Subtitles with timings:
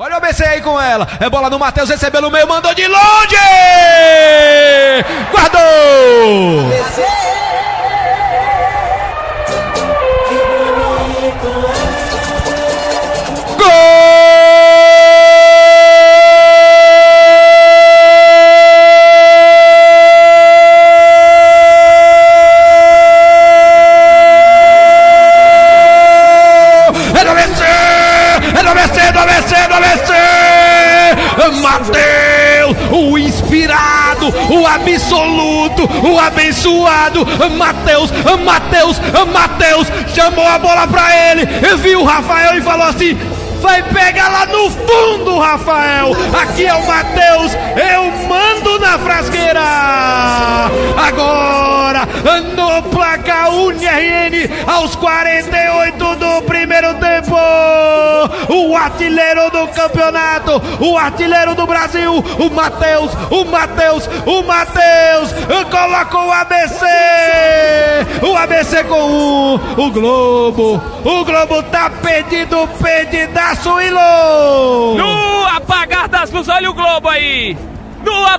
[0.00, 1.08] Olha o BC aí com ela.
[1.18, 3.36] É bola no Matheus, recebeu no meio, mandou de longe!
[5.32, 6.57] Guardou!
[31.68, 37.26] Mateus, o inspirado, o absoluto, o abençoado,
[37.56, 38.10] Mateus,
[38.42, 38.98] Mateus,
[39.32, 41.44] Mateus, chamou a bola para ele,
[41.76, 43.18] viu o Rafael e falou assim:
[43.60, 46.12] vai pegar lá no fundo, Rafael.
[46.40, 47.52] Aqui é o Mateus,
[47.92, 49.60] eu mando na frasqueira.
[50.96, 52.08] Agora,
[52.78, 57.36] no placar UNRN, aos 48 do primeiro tempo,
[58.48, 65.32] o artilheiro do campeonato, o artilheiro do Brasil, o Mateus, o Mateus, o Mateus,
[65.70, 66.86] colocou o ABC,
[68.22, 74.96] o ABC com um, o Globo, o Globo tá perdido, perdidaço, Ilo!
[74.96, 77.56] No apagar das luzes, olha o Globo aí!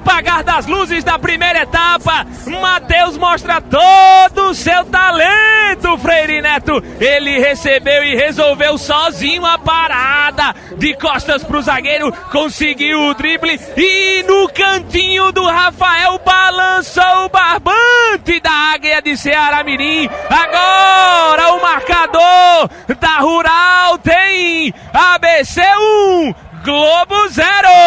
[0.10, 6.84] Apagar das luzes da primeira etapa, Matheus mostra todo o seu talento, Freire Neto.
[7.00, 10.56] Ele recebeu e resolveu sozinho a parada.
[10.78, 18.40] De costas pro zagueiro, conseguiu o drible e no cantinho do Rafael balançou o barbante
[18.42, 20.10] da águia de Ceará Mirim.
[20.28, 27.79] Agora o marcador da Rural tem ABC 1, Globo 0.